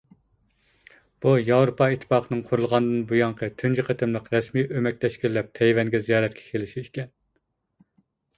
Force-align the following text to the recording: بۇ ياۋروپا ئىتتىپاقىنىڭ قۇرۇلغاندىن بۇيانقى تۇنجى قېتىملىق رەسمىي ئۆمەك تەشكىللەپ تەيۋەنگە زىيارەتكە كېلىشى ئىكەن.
بۇ 1.25 1.33
ياۋروپا 1.49 1.87
ئىتتىپاقىنىڭ 1.95 2.41
قۇرۇلغاندىن 2.47 3.03
بۇيانقى 3.11 3.51
تۇنجى 3.63 3.85
قېتىملىق 3.91 4.33
رەسمىي 4.37 4.67
ئۆمەك 4.79 4.99
تەشكىللەپ 5.05 5.53
تەيۋەنگە 5.61 6.03
زىيارەتكە 6.09 6.49
كېلىشى 6.49 6.85
ئىكەن. 6.87 7.15